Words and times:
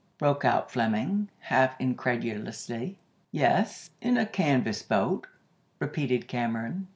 broke 0.17 0.43
out 0.43 0.71
Fleming, 0.71 1.29
half 1.41 1.79
incredulously. 1.79 2.97
"Yes, 3.31 3.91
in 4.01 4.17
a 4.17 4.25
canvas 4.25 4.81
boat," 4.81 5.27
repeated 5.79 6.27
Cameron. 6.27 6.87